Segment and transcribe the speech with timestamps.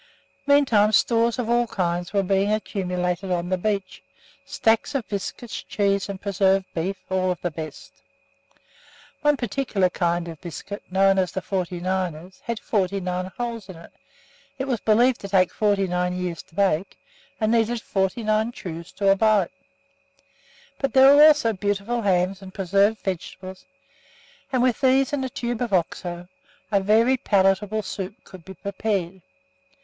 [0.47, 4.01] Meantime stores of all kinds were being accumulated on the beach
[4.45, 7.93] stacks of biscuits, cheese and preserved beef, all of the best.
[9.21, 13.75] One particular kind of biscuit, known as the "forty niners," had forty nine holes in
[13.75, 13.91] it,
[14.67, 16.97] was believed to take forty nine years to bake,
[17.39, 19.51] and needed forty nine chews to a bite.
[20.79, 23.65] But there were also beautiful hams and preserved vegetables,
[24.51, 26.27] and with these and a tube of Oxo
[26.71, 29.21] a very palatable soup could be prepared.